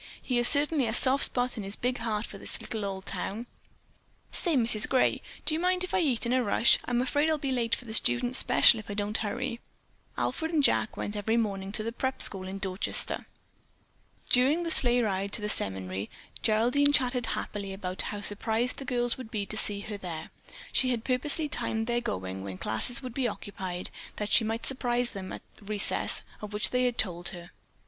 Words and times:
He 0.19 0.41
certainly 0.41 0.85
has 0.85 0.97
a 0.97 1.01
soft 1.03 1.25
spot 1.25 1.57
in 1.57 1.63
his 1.63 1.75
big 1.75 1.99
heart 1.99 2.25
for 2.25 2.39
this 2.39 2.59
little 2.59 2.85
old 2.85 3.05
town. 3.05 3.45
Say, 4.31 4.55
Mrs. 4.57 4.89
Gray, 4.89 5.21
do 5.45 5.53
you 5.53 5.59
mind 5.59 5.83
if 5.83 5.93
I 5.93 5.99
eat 5.99 6.25
in 6.25 6.33
a 6.33 6.43
rush? 6.43 6.79
I'm 6.85 7.03
afraid 7.03 7.29
I'll 7.29 7.37
be 7.37 7.51
late 7.51 7.75
for 7.75 7.85
the 7.85 7.93
students' 7.93 8.39
special 8.39 8.79
if 8.79 8.89
I 8.89 8.95
don't 8.95 9.17
hurry." 9.19 9.59
Alfred 10.17 10.51
and 10.51 10.63
Jack 10.63 10.97
went 10.97 11.15
every 11.15 11.37
morning 11.37 11.71
to 11.73 11.83
the 11.83 11.91
"Prep" 11.91 12.19
school 12.23 12.47
in 12.47 12.57
Dorchester. 12.57 13.27
During 14.31 14.63
the 14.63 14.71
sleigh 14.71 15.01
ride 15.03 15.31
to 15.33 15.41
the 15.43 15.49
seminary 15.49 16.09
Geraldine 16.41 16.91
chatted 16.93 17.27
happily 17.37 17.71
about 17.71 18.01
how 18.09 18.21
surprised 18.21 18.77
the 18.77 18.85
girls 18.85 19.19
would 19.19 19.29
be 19.29 19.45
to 19.45 19.55
see 19.55 19.81
her 19.81 19.97
there. 19.97 20.31
She 20.73 20.89
had 20.89 21.03
purposely 21.03 21.47
timed 21.47 21.85
their 21.85 22.01
going, 22.01 22.43
when 22.43 22.57
classes 22.57 23.03
would 23.03 23.13
be 23.13 23.27
occupied, 23.27 23.91
that 24.15 24.31
she 24.31 24.43
might 24.43 24.65
surprise 24.65 25.11
them 25.11 25.31
at 25.31 25.43
the 25.57 25.65
recess 25.65 26.23
of 26.41 26.53
which 26.53 26.71
they 26.71 26.85
had 26.85 26.97
told 26.97 27.29
her. 27.29 27.51